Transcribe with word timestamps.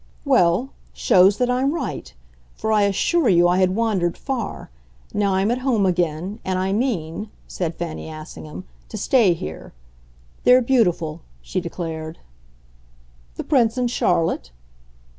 "Well, 0.25 0.71
shows 0.93 1.37
that 1.37 1.51
I'm 1.51 1.75
right 1.75 2.11
for 2.55 2.71
I 2.73 2.85
assure 2.85 3.29
you 3.29 3.47
I 3.47 3.59
had 3.59 3.75
wandered 3.75 4.17
far. 4.17 4.71
Now 5.13 5.35
I'm 5.35 5.51
at 5.51 5.59
home 5.59 5.85
again, 5.85 6.39
and 6.43 6.57
I 6.57 6.73
mean," 6.73 7.29
said 7.47 7.75
Fanny 7.75 8.09
Assingham, 8.09 8.63
"to 8.89 8.97
stay 8.97 9.35
here. 9.35 9.73
They're 10.43 10.63
beautiful," 10.63 11.21
she 11.39 11.61
declared. 11.61 12.17
"The 13.35 13.43
Prince 13.43 13.77
and 13.77 13.91
Charlotte?" 13.91 14.49